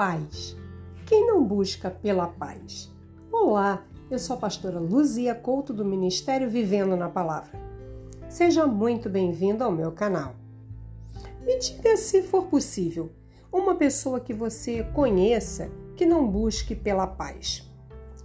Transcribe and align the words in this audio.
paz. 0.00 0.56
Quem 1.04 1.26
não 1.26 1.44
busca 1.44 1.90
pela 1.90 2.26
paz? 2.26 2.90
Olá, 3.30 3.84
eu 4.10 4.18
sou 4.18 4.34
a 4.34 4.38
pastora 4.38 4.80
Luzia 4.80 5.34
Couto 5.34 5.74
do 5.74 5.84
Ministério 5.84 6.48
Vivendo 6.48 6.96
na 6.96 7.10
Palavra. 7.10 7.60
Seja 8.26 8.66
muito 8.66 9.10
bem-vindo 9.10 9.62
ao 9.62 9.70
meu 9.70 9.92
canal. 9.92 10.36
Me 11.42 11.58
diga 11.58 11.98
se 11.98 12.22
for 12.22 12.46
possível, 12.46 13.10
uma 13.52 13.74
pessoa 13.74 14.20
que 14.20 14.32
você 14.32 14.84
conheça 14.84 15.70
que 15.94 16.06
não 16.06 16.26
busque 16.26 16.74
pela 16.74 17.06
paz. 17.06 17.70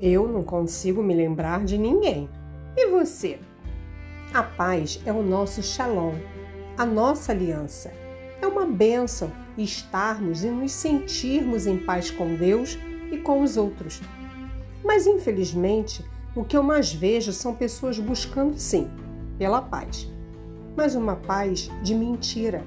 Eu 0.00 0.26
não 0.26 0.42
consigo 0.42 1.02
me 1.02 1.14
lembrar 1.14 1.66
de 1.66 1.76
ninguém. 1.76 2.30
E 2.78 2.86
você? 2.86 3.38
A 4.32 4.42
paz 4.42 5.02
é 5.04 5.12
o 5.12 5.22
nosso 5.22 5.62
shalom, 5.62 6.14
a 6.78 6.86
nossa 6.86 7.32
aliança. 7.32 7.92
Uma 8.58 8.66
bênção 8.66 9.30
estarmos 9.56 10.42
e 10.42 10.50
nos 10.50 10.72
sentirmos 10.72 11.64
em 11.64 11.78
paz 11.78 12.10
com 12.10 12.34
Deus 12.34 12.76
e 13.12 13.16
com 13.16 13.40
os 13.40 13.56
outros. 13.56 14.00
Mas 14.84 15.06
infelizmente, 15.06 16.04
o 16.34 16.42
que 16.42 16.56
eu 16.56 16.62
mais 16.64 16.92
vejo 16.92 17.32
são 17.32 17.54
pessoas 17.54 18.00
buscando 18.00 18.58
sim 18.58 18.90
pela 19.38 19.62
paz, 19.62 20.10
mas 20.76 20.96
uma 20.96 21.14
paz 21.14 21.70
de 21.84 21.94
mentira, 21.94 22.64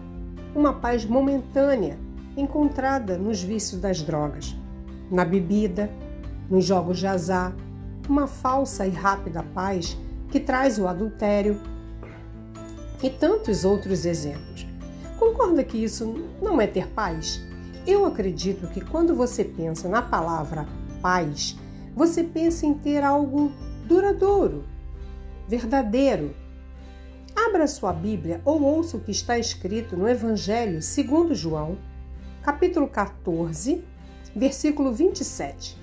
uma 0.55 0.71
paz 0.71 1.03
momentânea 1.03 1.99
encontrada 2.37 3.17
nos 3.17 3.43
vícios 3.43 3.81
das 3.81 4.01
drogas, 4.01 4.55
na 5.11 5.25
bebida, 5.25 5.91
nos 6.49 6.63
jogos 6.63 6.99
de 6.99 7.07
azar, 7.07 7.53
uma 8.07 8.27
falsa 8.27 8.87
e 8.87 8.91
rápida 8.91 9.43
paz 9.43 9.97
que 10.29 10.39
traz 10.39 10.79
o 10.79 10.87
adultério 10.87 11.59
e 13.03 13.09
tantos 13.09 13.65
outros 13.65 14.05
exemplos. 14.05 14.70
Concorda 15.21 15.63
que 15.63 15.77
isso 15.77 16.15
não 16.41 16.59
é 16.59 16.65
ter 16.65 16.87
paz? 16.87 17.39
Eu 17.85 18.05
acredito 18.05 18.65
que 18.65 18.81
quando 18.81 19.13
você 19.13 19.45
pensa 19.45 19.87
na 19.87 20.01
palavra 20.01 20.67
paz, 20.99 21.55
você 21.95 22.23
pensa 22.23 22.65
em 22.65 22.73
ter 22.73 23.03
algo 23.03 23.51
duradouro, 23.85 24.63
verdadeiro. 25.47 26.33
Abra 27.35 27.67
sua 27.67 27.93
Bíblia 27.93 28.41
ou 28.43 28.63
ouça 28.63 28.97
o 28.97 28.99
que 28.99 29.11
está 29.11 29.37
escrito 29.37 29.95
no 29.95 30.09
Evangelho 30.09 30.81
segundo 30.81 31.35
João, 31.35 31.77
capítulo 32.41 32.87
14, 32.87 33.85
versículo 34.35 34.91
27. 34.91 35.77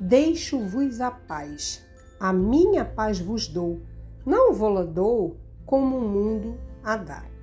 Deixo-vos 0.00 1.02
a 1.02 1.10
paz, 1.10 1.84
a 2.18 2.32
minha 2.32 2.86
paz 2.86 3.20
vos 3.20 3.48
dou, 3.48 3.82
não 4.24 4.54
vou-la 4.54 4.84
dou 4.84 5.36
como 5.66 5.98
o 5.98 6.08
mundo 6.08 6.56
a 6.82 6.96
dá. 6.96 7.37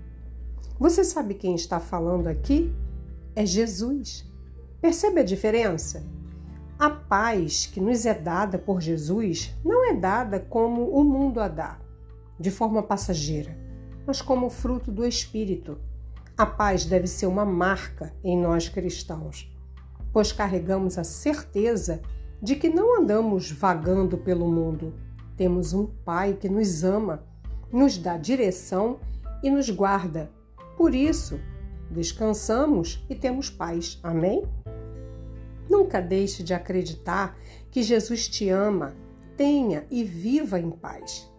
Você 0.78 1.06
sabe 1.06 1.36
quem 1.36 1.56
está 1.56 1.80
falando 1.80 2.28
aqui? 2.28 2.74
É 3.34 3.46
Jesus. 3.46 4.30
Percebe 4.82 5.22
a 5.22 5.24
diferença? 5.24 6.06
A 6.78 6.90
paz 6.90 7.66
que 7.66 7.80
nos 7.80 8.06
é 8.06 8.14
dada 8.14 8.58
por 8.58 8.82
Jesus 8.82 9.56
não 9.64 9.90
é 9.90 9.94
dada 9.94 10.38
como 10.38 10.90
o 10.90 11.02
mundo 11.02 11.40
a 11.40 11.48
dá, 11.48 11.80
de 12.38 12.52
forma 12.52 12.84
passageira, 12.84 13.58
mas 14.06 14.22
como 14.22 14.50
fruto 14.50 14.92
do 14.92 15.06
Espírito. 15.06 15.78
A 16.38 16.46
paz 16.46 16.86
deve 16.86 17.08
ser 17.08 17.28
uma 17.28 17.46
marca 17.46 18.14
em 18.22 18.38
nós 18.38 18.68
cristãos, 18.68 19.50
pois 20.12 20.34
carregamos 20.34 20.98
a 20.98 21.06
certeza 21.06 22.02
de 22.42 22.58
que 22.58 22.68
não 22.68 23.02
andamos 23.02 23.50
vagando 23.50 24.18
pelo 24.18 24.52
mundo. 24.52 24.94
Temos 25.38 25.72
um 25.72 25.86
Pai 25.86 26.34
que 26.34 26.50
nos 26.50 26.84
ama, 26.84 27.24
nos 27.72 27.98
dá 27.98 28.18
direção 28.18 29.00
e 29.42 29.50
nos 29.50 29.70
guarda 29.70 30.35
por 30.78 30.94
isso, 30.94 31.40
descansamos 31.90 33.06
e 33.10 33.16
temos 33.16 33.50
paz. 33.50 34.00
Amém? 34.04 34.44
Nunca 35.70 36.02
deixe 36.02 36.44
de 36.44 36.54
acreditar 36.54 37.38
que 37.72 37.82
Jesus 37.82 38.28
te 38.28 38.50
ama. 38.50 38.94
Tenha 39.38 39.86
e 39.92 40.04
viva 40.04 40.60
em 40.60 40.72
paz, 40.72 41.30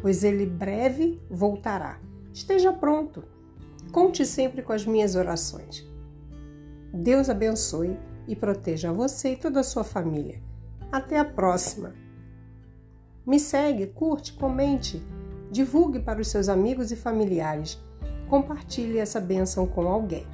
pois 0.00 0.24
ele 0.24 0.46
breve 0.46 1.20
voltará. 1.28 2.00
Esteja 2.32 2.72
pronto. 2.72 3.24
Conte 3.92 4.24
sempre 4.24 4.62
com 4.62 4.72
as 4.72 4.86
minhas 4.86 5.14
orações. 5.14 5.86
Deus 6.92 7.28
abençoe 7.28 7.98
e 8.26 8.34
proteja 8.34 8.92
você 8.92 9.32
e 9.32 9.36
toda 9.36 9.60
a 9.60 9.64
sua 9.64 9.84
família. 9.84 10.42
Até 10.90 11.18
a 11.18 11.24
próxima. 11.24 11.94
Me 13.26 13.38
segue, 13.38 13.86
curte, 13.88 14.32
comente, 14.32 15.02
divulgue 15.50 16.00
para 16.00 16.20
os 16.20 16.28
seus 16.28 16.48
amigos 16.48 16.90
e 16.90 16.96
familiares 16.96 17.78
compartilhe 18.28 18.98
essa 18.98 19.20
bênção 19.20 19.66
com 19.66 19.86
alguém. 19.88 20.26